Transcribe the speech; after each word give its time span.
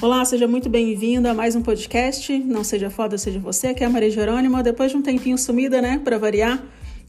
Olá, 0.00 0.24
seja 0.24 0.46
muito 0.46 0.68
bem-vindo 0.68 1.26
a 1.26 1.34
mais 1.34 1.56
um 1.56 1.62
podcast. 1.62 2.32
Não 2.38 2.62
seja 2.62 2.88
foda, 2.88 3.18
seja 3.18 3.40
você, 3.40 3.74
que 3.74 3.82
é 3.82 3.86
a 3.88 3.90
Maria 3.90 4.08
Jerônima. 4.08 4.62
Depois 4.62 4.92
de 4.92 4.96
um 4.96 5.02
tempinho 5.02 5.36
sumida, 5.36 5.82
né, 5.82 5.98
para 5.98 6.16
variar, 6.16 6.62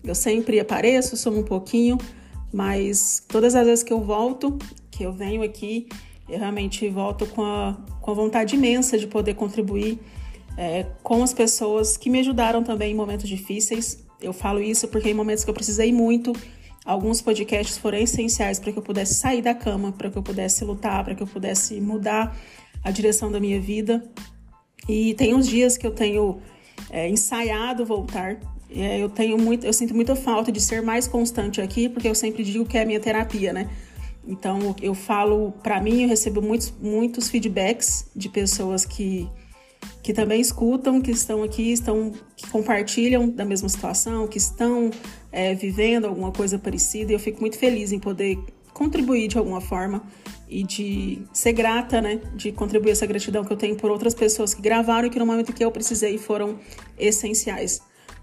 eu 0.04 0.16
sempre 0.16 0.60
apareço, 0.60 1.16
sumo 1.16 1.42
um 1.42 1.44
pouquinho, 1.44 2.00
mas 2.52 3.24
todas 3.28 3.54
as 3.54 3.64
vezes 3.64 3.84
que 3.84 3.94
eu 3.94 4.02
volto, 4.02 4.58
que 4.90 5.04
eu 5.04 5.14
venho 5.14 5.44
aqui, 5.44 5.88
eu 6.28 6.40
realmente 6.40 6.90
volto 6.90 7.28
com 7.28 7.44
a, 7.44 7.78
com 8.02 8.10
a 8.10 8.14
vontade 8.16 8.56
imensa 8.56 8.98
de 8.98 9.06
poder 9.06 9.36
contribuir 9.36 10.00
é, 10.58 10.88
com 11.04 11.22
as 11.22 11.32
pessoas 11.32 11.96
que 11.96 12.10
me 12.10 12.22
ajudaram 12.22 12.64
também 12.64 12.94
em 12.94 12.96
momentos 12.96 13.30
difíceis. 13.30 14.04
Eu 14.20 14.34
falo 14.34 14.60
isso 14.60 14.88
porque 14.88 15.12
em 15.12 15.14
momentos 15.14 15.44
que 15.44 15.50
eu 15.52 15.54
precisei 15.54 15.94
muito, 15.94 16.34
alguns 16.84 17.22
podcasts 17.22 17.78
foram 17.78 18.00
essenciais 18.00 18.58
para 18.58 18.72
que 18.72 18.80
eu 18.80 18.84
pudesse 18.84 19.14
sair 19.14 19.44
da 19.44 19.54
cama, 19.54 19.92
para 19.92 20.10
que 20.10 20.18
eu 20.18 20.24
pudesse 20.24 20.66
lutar, 20.66 21.04
para 21.04 21.14
que 21.14 21.22
eu 21.22 21.28
pudesse 21.28 21.80
mudar 21.80 22.36
a 22.84 22.92
direção 22.92 23.32
da 23.32 23.40
minha 23.40 23.60
vida. 23.60 24.04
E 24.88 25.14
tem 25.14 25.34
uns 25.34 25.48
dias 25.48 25.78
que 25.78 25.86
eu 25.86 25.92
tenho 25.92 26.40
é, 26.90 27.08
ensaiado 27.10 27.86
voltar. 27.86 28.40
É, 28.72 29.00
eu 29.00 29.10
tenho 29.10 29.38
muito, 29.38 29.66
eu 29.66 29.74
sinto 29.74 29.94
muita 29.96 30.16
falta 30.16 30.52
de 30.52 30.62
ser 30.62 30.82
mais 30.82 31.08
constante 31.08 31.62
aqui, 31.62 31.90
porque 31.90 32.08
eu 32.08 32.16
sempre 32.16 32.44
digo 32.44 32.66
que 32.66 32.78
é 32.78 32.84
a 32.84 32.86
minha 32.86 33.00
terapia, 33.00 33.52
né? 33.52 33.70
Então 34.28 34.76
eu 34.82 34.94
falo 34.94 35.52
para 35.64 35.82
mim, 35.82 36.04
eu 36.04 36.10
recebo 36.10 36.42
muitos, 36.42 36.72
muitos 36.80 37.30
feedbacks 37.30 38.10
de 38.16 38.30
pessoas 38.30 38.86
que 38.86 39.28
que 40.02 40.14
também 40.14 40.40
escutam, 40.40 41.02
que 41.02 41.12
estão 41.12 41.44
aqui, 41.44 41.72
estão 41.72 42.12
que 42.36 42.48
compartilham 42.50 43.30
da 43.30 43.46
mesma 43.46 43.68
situação, 43.70 44.28
que 44.28 44.38
estão 44.38 44.90
é, 45.32 45.54
vivendo 45.54 46.06
alguma 46.06 46.32
coisa 46.32 46.58
parecida. 46.58 47.12
E 47.12 47.16
eu 47.16 47.20
fico 47.20 47.40
muito 47.42 47.58
feliz 47.58 47.92
em 47.92 48.00
poder 48.00 48.38
contribuir 48.80 49.28
de 49.28 49.38
alguma 49.38 49.60
forma 49.60 50.02
e 50.48 50.64
de 50.64 51.22
ser 51.34 51.52
grata, 51.52 52.00
né? 52.00 52.22
De 52.34 52.50
contribuir 52.54 52.92
essa 52.92 53.06
gratidão 53.06 53.44
que 53.44 53.52
eu 53.52 53.58
tenho 53.58 53.76
por 53.76 53.92
outras 53.92 54.16
pessoas 54.16 54.54
que 54.54 54.62
gravaram 54.62 55.10
e 55.10 55.12
que 55.12 55.20
no 55.20 55.26
momento 55.26 55.52
que 55.52 55.64
eu 55.64 55.70
precisei 55.70 56.18
foram 56.18 56.58
essenciais. 56.98 57.82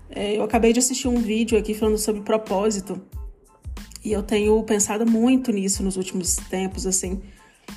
É, 0.08 0.38
eu 0.38 0.42
acabei 0.42 0.72
de 0.72 0.78
assistir 0.78 1.08
um 1.08 1.16
vídeo 1.18 1.58
aqui 1.58 1.74
falando 1.74 1.98
sobre 1.98 2.22
propósito 2.22 2.98
e 4.02 4.12
eu 4.12 4.22
tenho 4.22 4.62
pensado 4.62 5.04
muito 5.04 5.52
nisso 5.52 5.82
nos 5.82 5.98
últimos 5.98 6.36
tempos, 6.36 6.86
assim, 6.86 7.20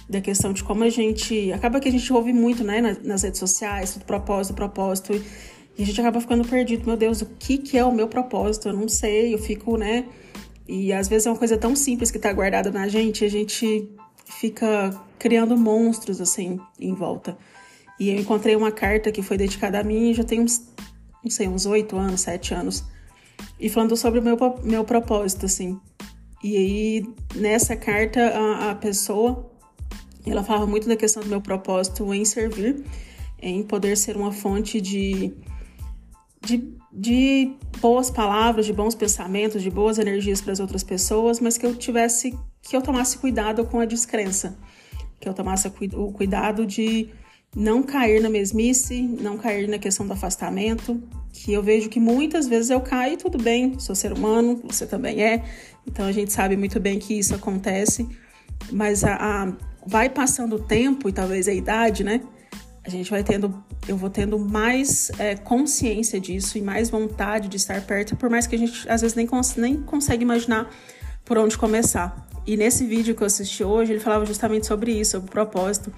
da 0.07 0.21
questão 0.21 0.53
de 0.53 0.63
como 0.63 0.85
a 0.85 0.89
gente. 0.89 1.51
Acaba 1.51 1.81
que 1.81 1.89
a 1.89 1.91
gente 1.91 2.13
ouve 2.13 2.31
muito, 2.31 2.63
né, 2.63 2.97
nas 3.03 3.23
redes 3.23 3.39
sociais, 3.39 3.93
tudo 3.93 4.05
propósito, 4.05 4.55
propósito, 4.55 5.13
e 5.77 5.83
a 5.83 5.85
gente 5.85 5.99
acaba 5.99 6.21
ficando 6.21 6.47
perdido. 6.47 6.85
Meu 6.85 6.95
Deus, 6.95 7.21
o 7.21 7.25
que, 7.25 7.57
que 7.57 7.77
é 7.77 7.83
o 7.83 7.91
meu 7.91 8.07
propósito? 8.07 8.69
Eu 8.69 8.73
não 8.73 8.87
sei, 8.87 9.33
eu 9.33 9.37
fico, 9.37 9.75
né? 9.75 10.05
E 10.71 10.93
às 10.93 11.07
vezes 11.07 11.25
é 11.25 11.31
uma 11.31 11.37
coisa 11.37 11.57
tão 11.57 11.75
simples 11.75 12.11
que 12.11 12.19
tá 12.19 12.31
guardada 12.31 12.69
na 12.69 12.87
gente, 12.87 13.25
a 13.25 13.27
gente 13.27 13.89
fica 14.23 14.95
criando 15.17 15.57
monstros 15.57 16.21
assim 16.21 16.59
em 16.79 16.93
volta. 16.93 17.35
E 17.99 18.11
eu 18.11 18.19
encontrei 18.19 18.55
uma 18.55 18.71
carta 18.71 19.11
que 19.11 19.23
foi 19.23 19.35
dedicada 19.35 19.79
a 19.79 19.83
mim 19.83 20.13
já 20.13 20.23
tem 20.23 20.39
uns, 20.39 20.69
não 21.23 21.31
sei, 21.31 21.47
uns 21.47 21.65
oito 21.65 21.97
anos, 21.97 22.21
sete 22.21 22.53
anos, 22.53 22.83
e 23.59 23.67
falando 23.67 23.97
sobre 23.97 24.19
o 24.19 24.21
meu, 24.21 24.37
meu 24.61 24.83
propósito, 24.83 25.47
assim. 25.47 25.79
E 26.43 26.55
aí, 26.55 27.13
nessa 27.33 27.75
carta, 27.75 28.21
a, 28.29 28.69
a 28.69 28.75
pessoa, 28.75 29.51
ela 30.23 30.43
falava 30.43 30.67
muito 30.67 30.87
da 30.87 30.95
questão 30.95 31.23
do 31.23 31.29
meu 31.29 31.41
propósito 31.41 32.13
em 32.13 32.23
servir, 32.23 32.85
em 33.41 33.63
poder 33.63 33.97
ser 33.97 34.15
uma 34.15 34.31
fonte 34.31 34.79
de, 34.79 35.33
de, 36.41 36.75
de 36.91 37.51
boas 37.79 38.09
palavras, 38.09 38.65
de 38.65 38.73
bons 38.73 38.95
pensamentos, 38.95 39.61
de 39.61 39.69
boas 39.69 39.99
energias 39.99 40.41
para 40.41 40.53
as 40.53 40.59
outras 40.59 40.83
pessoas, 40.83 41.39
mas 41.39 41.57
que 41.57 41.65
eu 41.65 41.75
tivesse 41.75 42.37
que 42.61 42.75
eu 42.75 42.81
tomasse 42.81 43.17
cuidado 43.17 43.65
com 43.65 43.79
a 43.79 43.85
descrença, 43.85 44.57
que 45.19 45.27
eu 45.27 45.33
tomasse 45.33 45.71
o 45.93 46.11
cuidado 46.11 46.65
de 46.65 47.09
não 47.55 47.81
cair 47.81 48.21
na 48.21 48.29
mesmice, 48.29 49.01
não 49.01 49.37
cair 49.37 49.67
na 49.67 49.79
questão 49.79 50.05
do 50.05 50.13
afastamento, 50.13 51.01
que 51.31 51.53
eu 51.53 51.63
vejo 51.63 51.89
que 51.89 51.99
muitas 51.99 52.47
vezes 52.47 52.69
eu 52.69 52.81
caio, 52.81 53.17
tudo 53.17 53.37
bem, 53.37 53.79
sou 53.79 53.95
ser 53.95 54.13
humano, 54.13 54.61
você 54.63 54.85
também 54.85 55.23
é, 55.23 55.43
então 55.87 56.05
a 56.05 56.11
gente 56.11 56.31
sabe 56.31 56.55
muito 56.57 56.79
bem 56.79 56.99
que 56.99 57.17
isso 57.17 57.33
acontece, 57.33 58.07
mas 58.71 59.03
a, 59.03 59.15
a 59.15 59.53
vai 59.85 60.09
passando 60.09 60.57
o 60.57 60.59
tempo 60.59 61.09
e 61.09 61.11
talvez 61.11 61.47
a 61.47 61.53
idade, 61.53 62.03
né? 62.03 62.21
A 62.83 62.89
gente 62.89 63.11
vai 63.11 63.23
tendo, 63.23 63.63
eu 63.87 63.97
vou 63.97 64.09
tendo 64.09 64.39
mais 64.39 65.11
é, 65.19 65.35
consciência 65.35 66.19
disso 66.19 66.57
e 66.57 66.61
mais 66.61 66.89
vontade 66.89 67.47
de 67.47 67.57
estar 67.57 67.81
perto, 67.81 68.15
por 68.15 68.29
mais 68.29 68.47
que 68.47 68.55
a 68.55 68.59
gente 68.59 68.89
às 68.89 69.01
vezes 69.01 69.15
nem, 69.15 69.27
cons 69.27 69.55
nem 69.55 69.81
consegue 69.81 70.23
imaginar 70.23 70.69
por 71.25 71.37
onde 71.37 71.57
começar. 71.57 72.27
E 72.47 72.57
nesse 72.57 72.85
vídeo 72.85 73.13
que 73.13 73.21
eu 73.21 73.27
assisti 73.27 73.63
hoje, 73.63 73.91
ele 73.91 73.99
falava 73.99 74.25
justamente 74.25 74.65
sobre 74.65 74.91
isso, 74.91 75.11
sobre 75.11 75.27
o 75.27 75.31
propósito. 75.31 75.93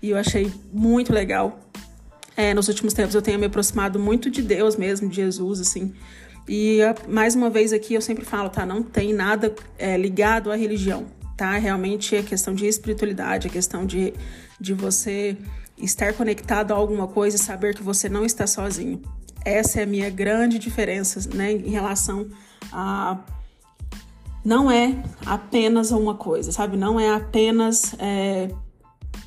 E 0.00 0.10
eu 0.10 0.16
achei 0.16 0.52
muito 0.72 1.12
legal. 1.12 1.58
É, 2.36 2.52
nos 2.54 2.68
últimos 2.68 2.92
tempos 2.92 3.14
eu 3.14 3.22
tenho 3.22 3.38
me 3.38 3.46
aproximado 3.46 3.98
muito 3.98 4.30
de 4.30 4.42
Deus 4.42 4.76
mesmo, 4.76 5.08
de 5.08 5.16
Jesus, 5.16 5.60
assim. 5.60 5.92
E 6.48 6.78
mais 7.08 7.34
uma 7.34 7.50
vez 7.50 7.72
aqui 7.72 7.94
eu 7.94 8.00
sempre 8.00 8.24
falo, 8.24 8.48
tá? 8.48 8.64
Não 8.64 8.82
tem 8.82 9.12
nada 9.12 9.52
é, 9.78 9.96
ligado 9.96 10.52
à 10.52 10.54
religião, 10.54 11.06
tá? 11.36 11.56
Realmente 11.56 12.14
é 12.14 12.22
questão 12.22 12.54
de 12.54 12.66
espiritualidade, 12.66 13.48
é 13.48 13.50
questão 13.50 13.84
de, 13.84 14.14
de 14.60 14.72
você 14.74 15.36
estar 15.78 16.14
conectado 16.14 16.72
a 16.72 16.76
alguma 16.76 17.06
coisa 17.06 17.36
e 17.36 17.38
saber 17.38 17.74
que 17.74 17.82
você 17.82 18.08
não 18.08 18.24
está 18.24 18.46
sozinho. 18.46 19.02
Essa 19.44 19.80
é 19.80 19.82
a 19.84 19.86
minha 19.86 20.10
grande 20.10 20.58
diferença, 20.58 21.28
né, 21.34 21.52
em 21.52 21.70
relação 21.70 22.26
a 22.72 23.18
não 24.46 24.70
é 24.70 25.02
apenas 25.26 25.90
uma 25.90 26.14
coisa, 26.14 26.52
sabe? 26.52 26.76
Não 26.76 27.00
é 27.00 27.12
apenas 27.12 27.96
é, 27.98 28.48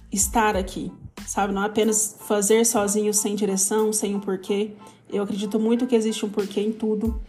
estar 0.10 0.56
aqui, 0.56 0.90
sabe? 1.28 1.54
Não 1.54 1.62
é 1.62 1.66
apenas 1.66 2.16
fazer 2.26 2.66
sozinho 2.66 3.14
sem 3.14 3.36
direção, 3.36 3.92
sem 3.92 4.16
um 4.16 4.20
porquê. 4.22 4.72
Eu 5.12 5.24
acredito 5.24 5.60
muito 5.60 5.86
que 5.86 5.94
existe 5.94 6.26
um 6.26 6.30
porquê 6.30 6.62
em 6.62 6.72
tudo. 6.72 7.22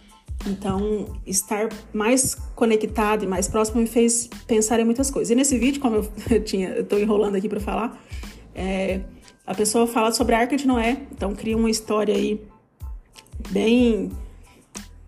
Então, 0.47 1.07
estar 1.27 1.69
mais 1.93 2.37
conectado 2.55 3.25
e 3.25 3.27
mais 3.27 3.49
próximo 3.49 3.81
me 3.81 3.89
fez 3.89 4.31
pensar 4.47 4.79
em 4.79 4.85
muitas 4.85 5.11
coisas. 5.11 5.31
E 5.31 5.35
nesse 5.35 5.59
vídeo, 5.59 5.81
como 5.81 5.97
eu 5.97 6.09
tinha, 6.45 6.69
eu 6.69 6.85
tô 6.85 6.97
enrolando 6.97 7.35
aqui 7.35 7.49
para 7.49 7.59
falar, 7.59 8.01
é, 8.61 9.01
a 9.47 9.55
pessoa 9.55 9.87
fala 9.87 10.13
sobre 10.13 10.35
a 10.35 10.39
Arca 10.39 10.55
de 10.55 10.67
Noé. 10.67 10.99
Então, 11.11 11.35
cria 11.35 11.57
uma 11.57 11.71
história 11.71 12.15
aí 12.15 12.41
bem, 13.49 14.13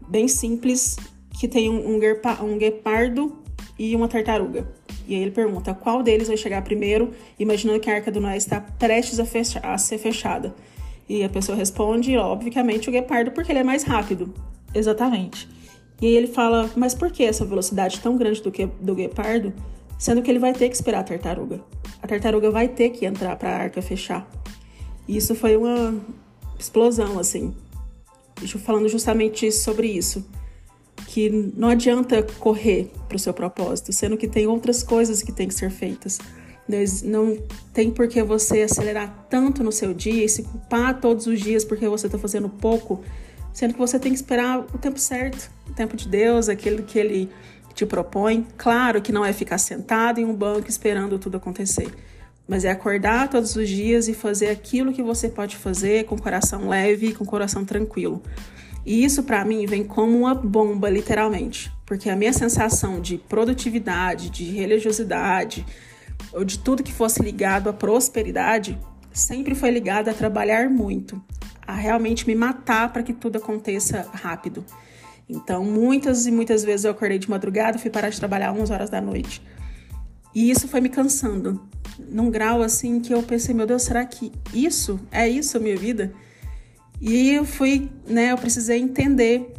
bem 0.09 0.27
simples 0.27 0.97
que 1.39 1.47
tem 1.47 1.69
um, 1.69 1.97
um, 1.97 2.59
guepardo 2.59 3.37
e 3.79 3.95
uma 3.95 4.09
tartaruga. 4.09 4.67
E 5.07 5.15
aí 5.15 5.21
ele 5.21 5.31
pergunta 5.33 5.75
qual 5.75 6.03
deles 6.03 6.29
vai 6.29 6.37
chegar 6.37 6.62
primeiro, 6.62 7.11
imaginando 7.39 7.79
que 7.79 7.91
a 7.91 7.95
arca 7.97 8.11
do 8.11 8.21
Noé 8.21 8.37
está 8.37 8.61
prestes 8.61 9.21
a, 9.21 9.27
fecha 9.27 9.61
a 9.61 9.77
ser 9.77 9.99
fechada. 9.99 10.55
E 11.07 11.23
a 11.23 11.29
pessoa 11.29 11.57
responde, 11.57 12.17
obviamente, 12.17 12.89
o 12.89 12.93
guepardo, 12.93 13.33
porque 13.33 13.53
ele 13.53 13.59
é 13.59 13.65
mais 13.65 13.83
rápido. 13.83 14.33
Exatamente. 14.75 15.47
E 16.01 16.07
aí 16.07 16.15
ele 16.15 16.29
fala, 16.29 16.71
mas 16.75 16.95
por 16.95 17.11
que 17.11 17.23
essa 17.23 17.45
velocidade 17.45 18.01
tão 18.01 18.17
grande 18.17 18.43
do, 18.43 18.51
que, 18.51 18.67
do 18.81 18.95
guepardo, 18.95 19.53
sendo 19.99 20.23
que 20.23 20.31
ele 20.31 20.39
vai 20.39 20.55
ter 20.55 20.69
que 20.69 20.75
esperar 20.75 21.01
a 21.01 21.05
tartaruga? 21.05 21.61
A 22.03 22.07
tartaruga 22.07 22.51
vai 22.51 22.69
ter 22.69 22.91
que 22.91 23.07
entrar 23.07 23.37
para 23.37 23.51
a 23.51 23.57
arca 23.57 23.81
fechar. 23.81 24.29
E 25.07 25.17
isso 25.17 25.35
foi 25.35 25.57
uma 25.57 25.99
explosão, 26.59 27.19
assim. 27.19 27.55
Eu 28.41 28.49
falando 28.59 28.89
justamente 28.89 29.51
sobre 29.53 29.87
isso 29.87 30.25
que 31.07 31.29
não 31.57 31.69
adianta 31.69 32.23
correr 32.39 32.91
para 33.07 33.17
o 33.17 33.19
seu 33.19 33.35
propósito, 33.35 33.93
sendo 33.93 34.17
que 34.17 34.27
tem 34.27 34.47
outras 34.47 34.83
coisas 34.83 35.23
que 35.23 35.31
têm 35.31 35.47
que 35.47 35.55
ser 35.55 35.71
feitas. 35.71 36.19
Não 37.05 37.37
tem 37.75 37.91
por 37.91 38.09
que 38.09 38.23
você 38.23 38.62
acelerar 38.62 39.27
tanto 39.29 39.62
no 39.62 39.71
seu 39.71 39.93
dia 39.93 40.25
e 40.25 40.29
se 40.29 40.43
culpar 40.43 41.01
todos 41.01 41.27
os 41.27 41.39
dias 41.39 41.65
porque 41.65 41.87
você 41.87 42.07
está 42.07 42.19
fazendo 42.19 42.49
pouco, 42.49 43.03
sendo 43.53 43.75
que 43.75 43.79
você 43.79 43.99
tem 43.99 44.11
que 44.11 44.17
esperar 44.17 44.61
o 44.61 44.79
tempo 44.79 44.99
certo, 44.99 45.51
o 45.69 45.75
tempo 45.75 45.97
de 45.97 46.09
Deus, 46.09 46.49
aquele 46.49 46.83
que 46.83 46.99
Ele 46.99 47.29
te 47.75 47.87
propõe. 47.87 48.47
Claro 48.57 49.01
que 49.01 49.13
não 49.13 49.25
é 49.25 49.33
ficar 49.33 49.59
sentado 49.59 50.21
em 50.21 50.25
um 50.25 50.35
banco 50.35 50.69
esperando 50.69 51.19
tudo 51.19 51.37
acontecer, 51.37 51.93
mas 52.47 52.65
é 52.65 52.71
acordar 52.71 53.29
todos 53.29 53.57
os 53.57 53.69
dias 53.69 54.09
e 54.09 54.15
fazer 54.15 54.49
aquilo 54.49 54.93
que 54.93 55.03
você 55.03 55.29
pode 55.29 55.57
fazer 55.57 56.05
com 56.05 56.15
o 56.15 56.23
coração 56.23 56.69
leve 56.69 57.09
e 57.09 57.15
com 57.15 57.25
o 57.25 57.27
coração 57.27 57.65
tranquilo. 57.65 58.23
E 58.85 59.05
isso 59.05 59.23
para 59.23 59.45
mim 59.45 59.65
vem 59.65 59.85
como 59.85 60.19
uma 60.19 60.35
bomba, 60.35 60.91
literalmente, 60.91 61.73
porque 61.87 62.11
a 62.11 62.17
minha 62.17 62.33
sensação 62.33 63.01
de 63.01 63.17
produtividade, 63.17 64.29
de 64.29 64.45
religiosidade, 64.45 65.65
ou 66.33 66.45
de 66.45 66.59
tudo 66.59 66.83
que 66.83 66.93
fosse 66.93 67.23
ligado 67.23 67.69
à 67.69 67.73
prosperidade, 67.73 68.79
sempre 69.13 69.55
foi 69.55 69.71
ligado 69.71 70.09
a 70.09 70.15
trabalhar 70.15 70.69
muito, 70.69 71.23
a 71.67 71.75
realmente 71.75 72.27
me 72.27 72.35
matar 72.35 72.93
para 72.93 73.03
que 73.03 73.13
tudo 73.13 73.37
aconteça 73.37 74.09
rápido. 74.13 74.65
Então, 75.29 75.65
muitas 75.65 76.27
e 76.27 76.31
muitas 76.31 76.65
vezes 76.65 76.85
eu 76.85 76.91
acordei 76.91 77.19
de 77.19 77.31
madrugada, 77.31 77.79
fui 77.79 77.91
parar 77.91 78.11
de 78.11 78.19
trabalhar 78.19 78.53
11 78.53 78.73
horas 78.73 78.91
da 78.91 79.01
noite. 79.01 79.43
E 80.35 80.51
isso 80.51 80.67
foi 80.67 80.81
me 80.81 80.89
cansando, 80.89 81.61
num 81.99 82.31
grau 82.31 82.63
assim 82.63 83.01
que 83.01 83.13
eu 83.13 83.23
pensei, 83.23 83.55
meu 83.55 83.67
Deus, 83.67 83.83
será 83.83 84.05
que 84.05 84.33
isso 84.53 84.99
é 85.11 85.29
isso 85.29 85.57
a 85.57 85.61
minha 85.61 85.77
vida? 85.77 86.13
E 87.01 87.31
eu 87.31 87.45
fui, 87.45 87.91
né, 88.07 88.33
eu 88.33 88.39
precisei 88.39 88.81
entender 88.81 89.53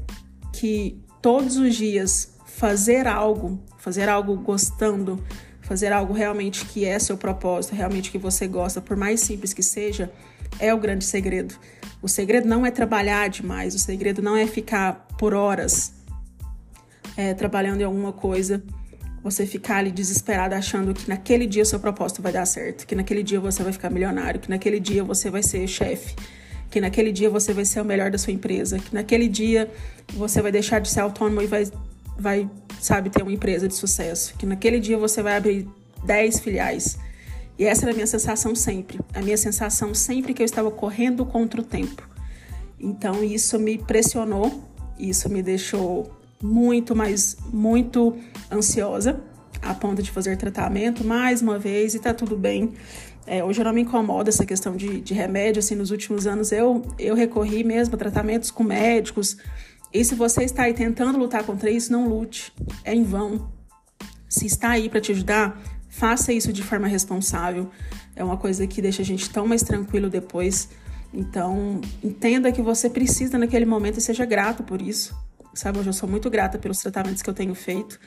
que 0.51 0.99
todos 1.21 1.57
os 1.57 1.75
dias 1.75 2.33
fazer 2.45 3.07
algo, 3.07 3.59
fazer 3.77 4.07
algo 4.07 4.35
gostando, 4.37 5.21
fazer 5.61 5.91
algo 5.91 6.13
realmente 6.13 6.65
que 6.65 6.85
é 6.85 6.97
seu 6.99 7.17
propósito, 7.17 7.75
realmente 7.75 8.11
que 8.11 8.17
você 8.17 8.47
gosta, 8.47 8.79
por 8.79 8.95
mais 8.95 9.19
simples 9.21 9.53
que 9.53 9.63
seja, 9.63 10.11
é 10.59 10.73
o 10.73 10.77
grande 10.77 11.05
segredo. 11.05 11.55
O 12.01 12.07
segredo 12.07 12.47
não 12.47 12.65
é 12.65 12.71
trabalhar 12.71 13.29
demais, 13.29 13.73
o 13.73 13.79
segredo 13.79 14.21
não 14.21 14.35
é 14.35 14.45
ficar 14.45 15.07
por 15.17 15.33
horas 15.33 15.93
é, 17.15 17.33
trabalhando 17.33 17.81
em 17.81 17.83
alguma 17.83 18.11
coisa, 18.11 18.63
você 19.23 19.45
ficar 19.45 19.77
ali 19.77 19.91
desesperado 19.91 20.53
achando 20.53 20.93
que 20.93 21.07
naquele 21.07 21.47
dia 21.47 21.63
seu 21.63 21.79
propósito 21.79 22.21
vai 22.21 22.33
dar 22.33 22.45
certo, 22.45 22.85
que 22.85 22.93
naquele 22.93 23.23
dia 23.23 23.39
você 23.39 23.63
vai 23.63 23.71
ficar 23.71 23.89
milionário, 23.89 24.39
que 24.39 24.49
naquele 24.49 24.79
dia 24.79 25.03
você 25.03 25.29
vai 25.29 25.41
ser 25.41 25.65
chefe, 25.67 26.13
que 26.69 26.81
naquele 26.81 27.11
dia 27.11 27.29
você 27.29 27.53
vai 27.53 27.63
ser 27.63 27.79
o 27.79 27.85
melhor 27.85 28.11
da 28.11 28.17
sua 28.17 28.33
empresa, 28.33 28.79
que 28.79 28.93
naquele 28.93 29.29
dia 29.29 29.71
você 30.13 30.41
vai 30.41 30.51
deixar 30.51 30.79
de 30.79 30.89
ser 30.89 30.99
autônomo 30.99 31.41
e 31.41 31.47
vai, 31.47 31.71
vai 32.19 32.49
sabe, 32.81 33.09
ter 33.09 33.23
uma 33.23 33.31
empresa 33.31 33.67
de 33.67 33.75
sucesso, 33.75 34.35
que 34.37 34.45
naquele 34.45 34.79
dia 34.79 34.97
você 34.97 35.21
vai 35.21 35.37
abrir 35.37 35.67
10 36.05 36.41
filiais. 36.41 36.97
E 37.57 37.65
essa 37.65 37.83
era 37.83 37.91
a 37.91 37.93
minha 37.93 38.07
sensação 38.07 38.55
sempre. 38.55 38.99
A 39.13 39.21
minha 39.21 39.37
sensação 39.37 39.93
sempre 39.93 40.33
que 40.33 40.41
eu 40.41 40.45
estava 40.45 40.71
correndo 40.71 41.25
contra 41.25 41.61
o 41.61 41.63
tempo. 41.63 42.07
Então 42.79 43.23
isso 43.23 43.57
me 43.59 43.77
pressionou, 43.77 44.63
isso 44.99 45.29
me 45.29 45.41
deixou 45.41 46.11
muito, 46.41 46.95
mas 46.95 47.37
muito 47.51 48.17
ansiosa, 48.51 49.21
a 49.61 49.73
ponto 49.73 50.03
de 50.03 50.11
fazer 50.11 50.35
tratamento 50.35 51.05
mais 51.05 51.41
uma 51.41 51.57
vez 51.57 51.95
e 51.95 51.99
tá 51.99 52.13
tudo 52.13 52.35
bem. 52.35 52.73
É, 53.25 53.41
hoje 53.41 53.63
não 53.63 53.71
me 53.71 53.81
incomoda 53.81 54.29
essa 54.29 54.45
questão 54.45 54.75
de, 54.75 54.99
de 54.99 55.13
remédio, 55.13 55.59
assim, 55.59 55.75
nos 55.75 55.91
últimos 55.91 56.27
anos 56.27 56.51
eu, 56.51 56.81
eu 56.99 57.15
recorri 57.15 57.63
mesmo 57.63 57.95
a 57.95 57.97
tratamentos 57.97 58.51
com 58.51 58.63
médicos. 58.63 59.37
E 59.93 60.03
se 60.03 60.13
você 60.15 60.43
está 60.43 60.63
aí 60.63 60.73
tentando 60.73 61.17
lutar 61.17 61.43
contra 61.43 61.69
isso, 61.69 61.91
não 61.91 62.09
lute, 62.09 62.51
é 62.83 62.93
em 62.93 63.03
vão. 63.03 63.49
Se 64.27 64.45
está 64.45 64.71
aí 64.71 64.89
para 64.89 64.99
te 64.99 65.11
ajudar, 65.13 65.61
faça 65.93 66.33
isso 66.33 66.51
de 66.51 66.63
forma 66.63 66.87
responsável. 66.87 67.69
É 68.15 68.23
uma 68.23 68.37
coisa 68.37 68.67
que 68.67 68.81
deixa 68.81 69.01
a 69.01 69.05
gente 69.05 69.29
tão 69.29 69.47
mais 69.47 69.63
tranquilo 69.63 70.09
depois. 70.09 70.69
Então, 71.13 71.79
entenda 72.03 72.51
que 72.51 72.61
você 72.61 72.89
precisa 72.89 73.37
naquele 73.37 73.65
momento 73.65 73.97
e 73.97 74.01
seja 74.01 74.25
grato 74.25 74.63
por 74.63 74.81
isso 74.81 75.15
sabe? 75.53 75.79
Hoje 75.79 75.89
eu 75.89 75.93
sou 75.93 76.09
muito 76.09 76.29
grata 76.29 76.57
pelos 76.57 76.79
tratamentos 76.79 77.21
que 77.21 77.29
eu 77.29 77.33
tenho 77.33 77.53
feito. 77.55 77.99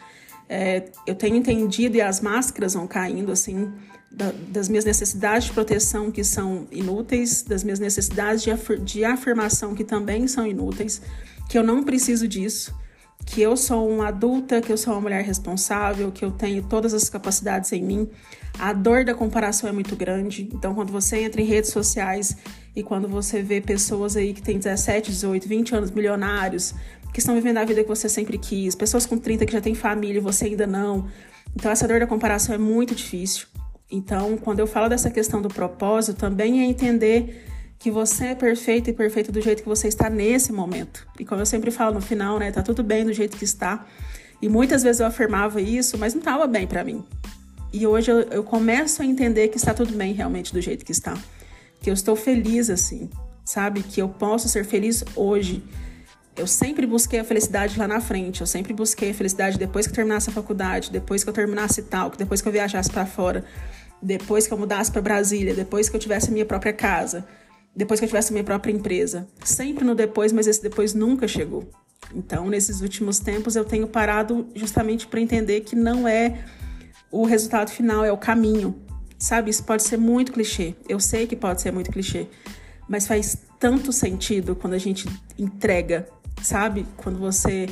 É, 0.48 0.84
eu 1.06 1.14
tenho 1.14 1.36
entendido 1.36 1.96
e 1.96 2.00
as 2.00 2.20
máscaras 2.20 2.74
vão 2.74 2.86
caindo, 2.86 3.32
assim, 3.32 3.72
da, 4.10 4.32
das 4.48 4.68
minhas 4.68 4.84
necessidades 4.84 5.48
de 5.48 5.52
proteção 5.52 6.10
que 6.10 6.22
são 6.22 6.66
inúteis, 6.70 7.42
das 7.42 7.64
minhas 7.64 7.78
necessidades 7.78 8.42
de, 8.42 8.50
afir, 8.50 8.78
de 8.78 9.04
afirmação 9.04 9.74
que 9.74 9.84
também 9.84 10.28
são 10.28 10.46
inúteis, 10.46 11.00
que 11.48 11.58
eu 11.58 11.64
não 11.64 11.82
preciso 11.82 12.28
disso, 12.28 12.74
que 13.26 13.43
eu 13.43 13.56
sou 13.56 13.90
uma 13.90 14.08
adulta, 14.08 14.61
que 14.61 14.73
eu 14.73 14.78
sou 14.78 14.94
uma 14.94 15.00
mulher 15.00 15.23
responsável, 15.25 16.12
que 16.12 16.25
eu 16.25 16.31
tenho 16.31 16.62
todas 16.62 16.94
as 16.94 17.11
capacidades 17.11 17.73
em 17.73 17.82
mim. 17.82 18.08
A 18.58 18.73
dor 18.73 19.05
da 19.05 19.14
comparação 19.14 19.69
é 19.69 19.73
muito 19.73 19.96
grande. 19.96 20.49
Então, 20.55 20.75
quando 20.75 20.93
você 20.93 21.19
entra 21.19 21.43
em 21.43 21.44
redes 21.44 21.70
sociais 21.70 22.37
e 22.75 22.84
quando 22.84 23.08
você 23.08 23.43
vê 23.43 23.61
pessoas 23.61 24.17
aí 24.17 24.32
que 24.32 24.40
têm 24.40 24.58
17, 24.58 25.11
18, 25.11 25.49
20 25.49 25.75
anos 25.75 25.90
milionários, 25.90 26.73
que 27.12 27.19
estão 27.19 27.34
vivendo 27.34 27.58
a 27.58 27.64
vida 27.64 27.82
que 27.82 27.88
você 27.88 28.08
sempre 28.08 28.38
quis, 28.38 28.75
pessoas 28.75 29.05
com 29.05 29.19
30 29.19 29.44
que 29.44 29.52
já 29.52 29.61
têm 29.61 29.75
família 29.75 30.19
e 30.19 30.22
você 30.22 30.46
ainda 30.46 30.67
não. 30.67 31.08
Então, 31.55 31.70
essa 31.70 31.87
dor 31.88 31.99
da 31.99 32.06
comparação 32.06 32.55
é 32.55 32.58
muito 32.58 32.94
difícil. 32.94 33.49
Então, 33.90 34.37
quando 34.38 34.61
eu 34.61 34.67
falo 34.67 34.88
dessa 34.88 35.11
questão 35.11 35.43
do 35.43 35.49
propósito, 35.49 36.17
também 36.17 36.61
é 36.61 36.64
entender 36.64 37.44
que 37.78 37.90
você 37.90 38.26
é 38.26 38.34
perfeito 38.34 38.90
e 38.90 38.93
perfeito 38.93 39.31
do 39.31 39.40
jeito 39.40 39.62
que 39.62 39.69
você 39.69 39.88
está 39.88 40.08
nesse 40.08 40.52
momento. 40.52 41.06
E 41.19 41.25
como 41.25 41.40
eu 41.40 41.46
sempre 41.46 41.70
falo 41.70 41.94
no 41.94 42.00
final, 42.00 42.38
né, 42.38 42.50
tá 42.50 42.62
tudo 42.62 42.82
bem 42.82 43.05
do 43.05 43.12
jeito 43.12 43.37
que 43.37 43.44
está. 43.44 43.87
E 44.40 44.49
muitas 44.49 44.82
vezes 44.82 45.00
eu 45.00 45.06
afirmava 45.06 45.61
isso, 45.61 45.96
mas 45.99 46.14
não 46.14 46.20
estava 46.20 46.46
bem 46.46 46.67
para 46.67 46.84
mim. 46.84 47.05
E 47.73 47.87
hoje 47.87 48.11
eu, 48.11 48.20
eu 48.20 48.43
começo 48.43 49.02
a 49.02 49.05
entender 49.05 49.49
que 49.49 49.56
está 49.56 49.75
tudo 49.75 49.93
bem 49.93 50.12
realmente 50.12 50.52
do 50.52 50.61
jeito 50.61 50.84
que 50.84 50.93
está. 50.93 51.17
Que 51.81 51.90
eu 51.90 51.94
estou 51.94 52.17
feliz 52.17 52.70
assim, 52.70 53.11
sabe? 53.44 53.82
Que 53.82 54.00
eu 54.00 54.08
posso 54.08 54.49
ser 54.49 54.64
feliz 54.64 55.05
hoje 55.14 55.62
eu 56.37 56.46
sempre 56.46 56.87
busquei 56.87 57.19
a 57.19 57.25
felicidade 57.25 57.79
lá 57.79 57.88
na 57.88 58.00
frente, 58.00 58.43
eu 58.43 58.46
sempre 58.46 58.75
busquei 58.75 59.11
a 59.11 59.14
felicidade 59.14 59.58
depois 59.58 59.87
que 59.87 59.93
eu 59.93 59.96
terminasse 59.96 60.29
a 60.29 60.32
faculdade, 60.32 60.90
depois 60.90 61.25
que 61.25 61.31
eu 61.31 61.34
terminasse 61.34 61.82
tal, 61.82 62.11
depois 62.11 62.43
que 62.43 62.49
eu 62.49 62.52
viajasse 62.52 62.90
para 62.90 63.06
fora, 63.06 63.43
depois 64.02 64.46
que 64.46 64.52
eu 64.52 64.58
mudasse 64.58 64.93
para 64.93 65.00
Brasília, 65.00 65.55
depois 65.55 65.88
que 65.88 65.96
eu 65.96 66.00
tivesse 66.00 66.31
minha 66.31 66.44
própria 66.44 66.75
casa, 66.75 67.26
depois 67.76 68.00
que 68.00 68.05
eu 68.05 68.08
tivesse 68.08 68.32
minha 68.32 68.44
própria 68.44 68.73
empresa. 68.73 69.28
Sempre 69.44 69.84
no 69.84 69.94
depois, 69.94 70.32
mas 70.32 70.46
esse 70.46 70.62
depois 70.62 70.94
nunca 70.94 71.28
chegou. 71.28 71.69
Então, 72.14 72.49
nesses 72.49 72.81
últimos 72.81 73.19
tempos, 73.19 73.55
eu 73.55 73.64
tenho 73.64 73.87
parado 73.87 74.49
justamente 74.55 75.06
para 75.06 75.20
entender 75.20 75.61
que 75.61 75.76
não 75.76 76.08
é 76.08 76.44
o 77.11 77.25
resultado 77.25 77.70
final, 77.70 78.05
é 78.05 78.12
o 78.12 78.17
caminho. 78.17 78.75
Sabe, 79.19 79.50
isso 79.50 79.64
pode 79.64 79.82
ser 79.82 79.96
muito 79.96 80.32
clichê. 80.32 80.75
Eu 80.88 81.00
sei 81.00 81.26
que 81.26 81.37
pode 81.37 81.61
ser 81.61 81.73
muito 81.73 81.90
clichê, 81.90 82.26
mas 82.88 83.06
faz 83.06 83.37
tanto 83.58 83.93
sentido 83.93 84.55
quando 84.55 84.75
a 84.75 84.79
gente 84.79 85.08
entrega 85.38 86.06
sabe? 86.43 86.87
Quando 86.96 87.19
você 87.19 87.69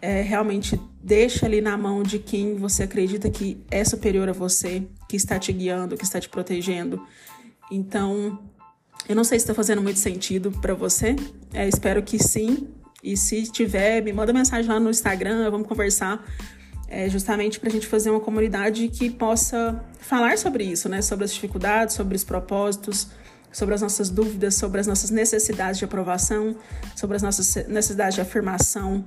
é, 0.00 0.22
realmente 0.22 0.80
deixa 1.02 1.46
ali 1.46 1.60
na 1.60 1.76
mão 1.76 2.02
de 2.02 2.18
quem 2.18 2.56
você 2.56 2.84
acredita 2.84 3.30
que 3.30 3.62
é 3.70 3.84
superior 3.84 4.28
a 4.28 4.32
você, 4.32 4.86
que 5.08 5.16
está 5.16 5.38
te 5.38 5.52
guiando, 5.52 5.96
que 5.96 6.04
está 6.04 6.20
te 6.20 6.28
protegendo. 6.28 7.04
Então, 7.70 8.38
eu 9.08 9.16
não 9.16 9.24
sei 9.24 9.38
se 9.38 9.44
está 9.44 9.54
fazendo 9.54 9.82
muito 9.82 9.98
sentido 9.98 10.50
para 10.52 10.74
você. 10.74 11.16
É, 11.52 11.68
espero 11.68 12.02
que 12.02 12.18
sim. 12.22 12.68
E 13.02 13.16
se 13.16 13.42
tiver, 13.50 14.00
me 14.02 14.12
manda 14.12 14.32
mensagem 14.32 14.70
lá 14.70 14.78
no 14.78 14.90
Instagram, 14.90 15.50
vamos 15.50 15.66
conversar. 15.66 16.24
É, 16.88 17.08
justamente 17.08 17.58
para 17.58 17.68
a 17.70 17.72
gente 17.72 17.86
fazer 17.86 18.10
uma 18.10 18.20
comunidade 18.20 18.86
que 18.88 19.10
possa 19.10 19.82
falar 19.98 20.36
sobre 20.36 20.64
isso, 20.64 20.88
né? 20.88 21.00
Sobre 21.00 21.24
as 21.24 21.32
dificuldades, 21.32 21.94
sobre 21.94 22.14
os 22.14 22.22
propósitos, 22.22 23.08
sobre 23.50 23.74
as 23.74 23.80
nossas 23.80 24.10
dúvidas, 24.10 24.54
sobre 24.54 24.78
as 24.78 24.86
nossas 24.86 25.10
necessidades 25.10 25.78
de 25.78 25.84
aprovação, 25.84 26.54
sobre 26.94 27.16
as 27.16 27.22
nossas 27.22 27.66
necessidades 27.66 28.14
de 28.14 28.20
afirmação, 28.20 29.04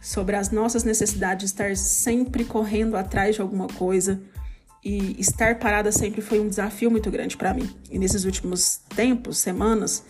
sobre 0.00 0.36
as 0.36 0.50
nossas 0.50 0.84
necessidades 0.84 1.46
de 1.46 1.52
estar 1.52 1.76
sempre 1.76 2.44
correndo 2.44 2.96
atrás 2.96 3.34
de 3.34 3.40
alguma 3.40 3.66
coisa. 3.66 4.20
E 4.88 5.16
estar 5.18 5.58
parada 5.58 5.90
sempre 5.90 6.20
foi 6.20 6.38
um 6.38 6.48
desafio 6.48 6.90
muito 6.90 7.10
grande 7.10 7.36
para 7.36 7.52
mim. 7.52 7.68
E 7.90 7.98
nesses 7.98 8.24
últimos 8.24 8.76
tempos, 8.94 9.38
semanas, 9.38 10.04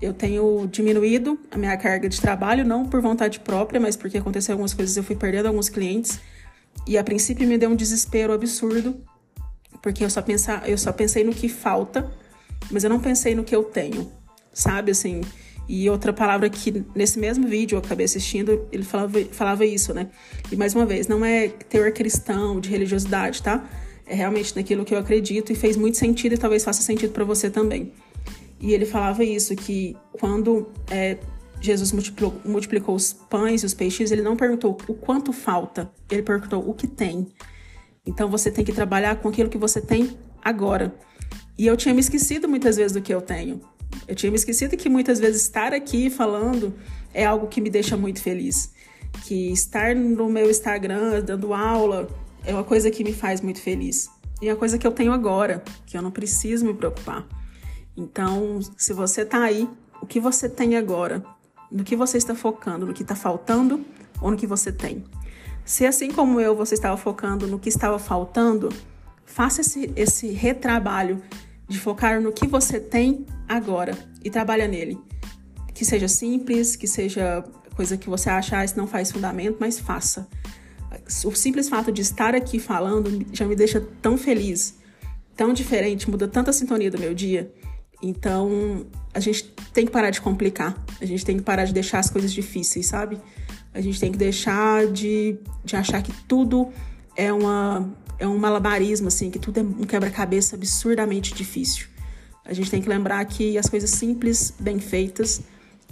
eu 0.00 0.12
tenho 0.12 0.68
diminuído 0.70 1.36
a 1.50 1.58
minha 1.58 1.76
carga 1.76 2.08
de 2.08 2.20
trabalho, 2.20 2.64
não 2.64 2.86
por 2.86 3.00
vontade 3.00 3.40
própria, 3.40 3.80
mas 3.80 3.96
porque 3.96 4.18
aconteceu 4.18 4.52
algumas 4.52 4.74
coisas, 4.74 4.96
eu 4.96 5.02
fui 5.02 5.16
perdendo 5.16 5.46
alguns 5.46 5.68
clientes. 5.68 6.20
E 6.86 6.96
a 6.96 7.02
princípio 7.02 7.48
me 7.48 7.58
deu 7.58 7.70
um 7.70 7.74
desespero 7.74 8.32
absurdo, 8.32 8.94
porque 9.82 10.04
eu 10.04 10.10
só, 10.10 10.22
pensar, 10.22 10.68
eu 10.68 10.78
só 10.78 10.92
pensei 10.92 11.24
no 11.24 11.32
que 11.32 11.48
falta 11.48 12.08
mas 12.70 12.84
eu 12.84 12.90
não 12.90 13.00
pensei 13.00 13.34
no 13.34 13.44
que 13.44 13.54
eu 13.54 13.64
tenho, 13.64 14.10
sabe? 14.52 14.90
Assim, 14.90 15.22
e 15.68 15.88
outra 15.88 16.12
palavra 16.12 16.48
que 16.48 16.84
nesse 16.94 17.18
mesmo 17.18 17.46
vídeo 17.46 17.76
eu 17.76 17.80
acabei 17.80 18.04
assistindo, 18.04 18.68
ele 18.70 18.84
falava, 18.84 19.24
falava 19.32 19.64
isso, 19.66 19.92
né? 19.94 20.08
E 20.50 20.56
mais 20.56 20.74
uma 20.74 20.86
vez, 20.86 21.08
não 21.08 21.24
é 21.24 21.48
teor 21.48 21.92
cristão, 21.92 22.60
de 22.60 22.68
religiosidade, 22.68 23.42
tá? 23.42 23.64
É 24.06 24.14
realmente 24.14 24.54
naquilo 24.56 24.84
que 24.84 24.94
eu 24.94 24.98
acredito 24.98 25.52
e 25.52 25.54
fez 25.54 25.76
muito 25.76 25.96
sentido 25.96 26.34
e 26.34 26.38
talvez 26.38 26.64
faça 26.64 26.82
sentido 26.82 27.12
para 27.12 27.24
você 27.24 27.50
também. 27.50 27.92
E 28.60 28.72
ele 28.72 28.86
falava 28.86 29.24
isso, 29.24 29.56
que 29.56 29.96
quando 30.12 30.68
é, 30.90 31.18
Jesus 31.60 31.92
multiplicou, 31.92 32.40
multiplicou 32.44 32.94
os 32.94 33.12
pães 33.12 33.62
e 33.62 33.66
os 33.66 33.74
peixes, 33.74 34.10
ele 34.10 34.22
não 34.22 34.36
perguntou 34.36 34.76
o 34.88 34.94
quanto 34.94 35.32
falta, 35.32 35.90
ele 36.10 36.22
perguntou 36.22 36.68
o 36.68 36.74
que 36.74 36.86
tem. 36.86 37.26
Então 38.04 38.28
você 38.28 38.50
tem 38.50 38.64
que 38.64 38.72
trabalhar 38.72 39.16
com 39.16 39.28
aquilo 39.28 39.48
que 39.48 39.58
você 39.58 39.80
tem 39.80 40.16
agora. 40.42 40.94
E 41.56 41.66
eu 41.66 41.76
tinha 41.76 41.94
me 41.94 42.00
esquecido 42.00 42.48
muitas 42.48 42.76
vezes 42.76 42.92
do 42.92 43.00
que 43.00 43.14
eu 43.14 43.20
tenho. 43.20 43.60
Eu 44.08 44.14
tinha 44.14 44.30
me 44.30 44.36
esquecido 44.36 44.76
que 44.76 44.88
muitas 44.88 45.20
vezes 45.20 45.42
estar 45.42 45.72
aqui 45.72 46.10
falando 46.10 46.74
é 47.14 47.24
algo 47.24 47.46
que 47.46 47.60
me 47.60 47.70
deixa 47.70 47.96
muito 47.96 48.20
feliz. 48.20 48.72
Que 49.24 49.52
estar 49.52 49.94
no 49.94 50.28
meu 50.28 50.50
Instagram 50.50 51.22
dando 51.22 51.52
aula 51.52 52.08
é 52.44 52.52
uma 52.52 52.64
coisa 52.64 52.90
que 52.90 53.04
me 53.04 53.12
faz 53.12 53.40
muito 53.40 53.60
feliz. 53.60 54.10
E 54.40 54.48
é 54.48 54.52
uma 54.52 54.58
coisa 54.58 54.78
que 54.78 54.86
eu 54.86 54.92
tenho 54.92 55.12
agora, 55.12 55.62
que 55.86 55.96
eu 55.96 56.02
não 56.02 56.10
preciso 56.10 56.64
me 56.64 56.74
preocupar. 56.74 57.26
Então, 57.96 58.60
se 58.76 58.92
você 58.92 59.24
tá 59.24 59.42
aí, 59.42 59.68
o 60.00 60.06
que 60.06 60.18
você 60.18 60.48
tem 60.48 60.76
agora? 60.76 61.24
No 61.70 61.84
que 61.84 61.94
você 61.94 62.18
está 62.18 62.34
focando? 62.34 62.86
No 62.86 62.92
que 62.92 63.02
está 63.02 63.14
faltando 63.14 63.84
ou 64.20 64.30
no 64.30 64.36
que 64.36 64.46
você 64.46 64.72
tem? 64.72 65.04
Se 65.64 65.86
assim 65.86 66.10
como 66.10 66.40
eu, 66.40 66.56
você 66.56 66.74
estava 66.74 66.96
focando 66.96 67.46
no 67.46 67.58
que 67.58 67.68
estava 67.68 67.98
faltando, 67.98 68.68
Faça 69.32 69.62
esse, 69.62 69.90
esse 69.96 70.28
retrabalho 70.28 71.22
de 71.66 71.80
focar 71.80 72.20
no 72.20 72.32
que 72.32 72.46
você 72.46 72.78
tem 72.78 73.24
agora 73.48 73.96
e 74.22 74.28
trabalha 74.30 74.68
nele. 74.68 74.98
Que 75.72 75.86
seja 75.86 76.06
simples, 76.06 76.76
que 76.76 76.86
seja 76.86 77.42
coisa 77.74 77.96
que 77.96 78.10
você 78.10 78.28
acha, 78.28 78.58
ah, 78.58 78.64
isso 78.64 78.76
não 78.76 78.86
faz 78.86 79.10
fundamento, 79.10 79.56
mas 79.58 79.78
faça. 79.78 80.28
O 81.24 81.34
simples 81.34 81.68
fato 81.68 81.90
de 81.92 82.02
estar 82.02 82.34
aqui 82.34 82.58
falando 82.58 83.26
já 83.32 83.46
me 83.46 83.54
deixa 83.54 83.80
tão 84.00 84.16
feliz, 84.16 84.76
tão 85.36 85.52
diferente, 85.52 86.10
muda 86.10 86.28
tanta 86.28 86.52
sintonia 86.52 86.90
do 86.90 86.98
meu 86.98 87.14
dia. 87.14 87.52
Então, 88.02 88.86
a 89.14 89.20
gente 89.20 89.44
tem 89.72 89.86
que 89.86 89.92
parar 89.92 90.10
de 90.10 90.20
complicar. 90.20 90.76
A 91.00 91.06
gente 91.06 91.24
tem 91.24 91.36
que 91.36 91.42
parar 91.42 91.64
de 91.64 91.72
deixar 91.72 92.00
as 92.00 92.10
coisas 92.10 92.32
difíceis, 92.32 92.86
sabe? 92.86 93.20
A 93.72 93.80
gente 93.80 93.98
tem 94.00 94.10
que 94.10 94.18
deixar 94.18 94.86
de, 94.86 95.38
de 95.64 95.76
achar 95.76 96.02
que 96.02 96.12
tudo 96.26 96.68
é 97.16 97.32
uma 97.32 97.88
é 98.18 98.26
um 98.26 98.38
malabarismo 98.38 99.08
assim, 99.08 99.30
que 99.30 99.38
tudo 99.38 99.58
é 99.58 99.62
um 99.62 99.84
quebra-cabeça 99.84 100.54
absurdamente 100.54 101.34
difícil. 101.34 101.86
A 102.44 102.52
gente 102.52 102.70
tem 102.70 102.80
que 102.80 102.88
lembrar 102.88 103.24
que 103.24 103.58
as 103.58 103.68
coisas 103.68 103.90
simples, 103.90 104.54
bem 104.60 104.78
feitas, 104.78 105.42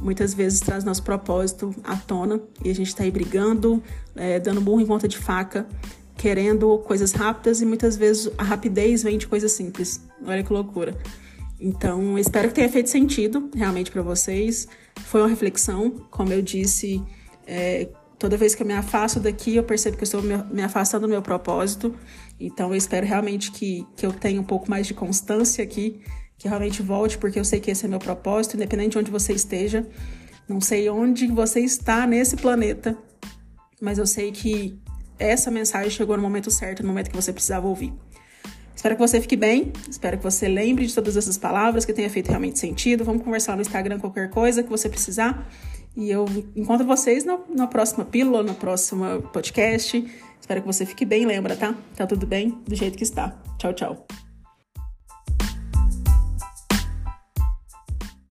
muitas 0.00 0.32
vezes 0.34 0.60
traz 0.60 0.82
nosso 0.82 1.02
propósito 1.02 1.74
à 1.84 1.96
tona 1.96 2.40
e 2.64 2.70
a 2.70 2.74
gente 2.74 2.88
está 2.88 3.04
aí 3.04 3.10
brigando, 3.10 3.82
é, 4.16 4.40
dando 4.40 4.60
burro 4.60 4.80
em 4.80 4.86
conta 4.86 5.06
de 5.06 5.18
faca, 5.18 5.66
querendo 6.16 6.78
coisas 6.78 7.12
rápidas 7.12 7.60
e 7.60 7.66
muitas 7.66 7.96
vezes 7.96 8.30
a 8.36 8.42
rapidez 8.42 9.02
vem 9.02 9.18
de 9.18 9.26
coisas 9.26 9.52
simples. 9.52 10.02
Olha 10.24 10.42
que 10.42 10.52
loucura. 10.52 10.96
Então, 11.60 12.18
espero 12.18 12.48
que 12.48 12.54
tenha 12.54 12.68
feito 12.68 12.88
sentido 12.88 13.50
realmente 13.54 13.90
para 13.90 14.00
vocês. 14.00 14.66
Foi 14.96 15.20
uma 15.20 15.28
reflexão, 15.28 15.90
como 16.10 16.32
eu 16.32 16.40
disse, 16.40 17.02
é, 17.46 17.88
toda 18.18 18.36
vez 18.36 18.54
que 18.54 18.62
eu 18.62 18.66
me 18.66 18.72
afasto 18.72 19.20
daqui, 19.20 19.56
eu 19.56 19.62
percebo 19.62 19.96
que 19.96 20.02
eu 20.02 20.04
estou 20.04 20.22
me 20.22 20.62
afastando 20.62 21.06
do 21.06 21.10
meu 21.10 21.20
propósito. 21.20 21.94
Então, 22.38 22.70
eu 22.70 22.76
espero 22.76 23.06
realmente 23.06 23.50
que, 23.50 23.86
que 23.94 24.06
eu 24.06 24.12
tenha 24.12 24.40
um 24.40 24.44
pouco 24.44 24.70
mais 24.70 24.86
de 24.86 24.94
constância 24.94 25.62
aqui, 25.62 26.00
que 26.40 26.48
realmente 26.48 26.82
volte, 26.82 27.18
porque 27.18 27.38
eu 27.38 27.44
sei 27.44 27.60
que 27.60 27.70
esse 27.70 27.84
é 27.84 27.88
meu 27.88 27.98
propósito, 27.98 28.56
independente 28.56 28.92
de 28.92 28.98
onde 28.98 29.10
você 29.10 29.34
esteja. 29.34 29.86
Não 30.48 30.58
sei 30.58 30.88
onde 30.88 31.26
você 31.28 31.60
está 31.60 32.06
nesse 32.06 32.34
planeta, 32.34 32.96
mas 33.80 33.98
eu 33.98 34.06
sei 34.06 34.32
que 34.32 34.80
essa 35.18 35.50
mensagem 35.50 35.90
chegou 35.90 36.16
no 36.16 36.22
momento 36.22 36.50
certo, 36.50 36.82
no 36.82 36.88
momento 36.88 37.10
que 37.10 37.16
você 37.16 37.30
precisava 37.30 37.68
ouvir. 37.68 37.92
Espero 38.74 38.96
que 38.96 39.02
você 39.02 39.20
fique 39.20 39.36
bem, 39.36 39.70
espero 39.90 40.16
que 40.16 40.24
você 40.24 40.48
lembre 40.48 40.86
de 40.86 40.94
todas 40.94 41.14
essas 41.14 41.36
palavras, 41.36 41.84
que 41.84 41.92
tenha 41.92 42.08
feito 42.08 42.28
realmente 42.28 42.58
sentido. 42.58 43.04
Vamos 43.04 43.22
conversar 43.22 43.54
no 43.54 43.60
Instagram 43.60 44.00
qualquer 44.00 44.30
coisa 44.30 44.62
que 44.62 44.70
você 44.70 44.88
precisar. 44.88 45.46
E 45.94 46.10
eu 46.10 46.24
encontro 46.56 46.86
vocês 46.86 47.22
na, 47.22 47.38
na 47.54 47.66
próxima 47.66 48.06
pílula, 48.06 48.42
no 48.42 48.54
próximo 48.54 49.20
podcast. 49.34 50.02
Espero 50.40 50.62
que 50.62 50.66
você 50.66 50.86
fique 50.86 51.04
bem, 51.04 51.26
lembra, 51.26 51.54
tá? 51.54 51.74
Tá 51.94 52.06
tudo 52.06 52.26
bem 52.26 52.58
do 52.66 52.74
jeito 52.74 52.96
que 52.96 53.04
está. 53.04 53.38
Tchau, 53.58 53.74
tchau. 53.74 54.06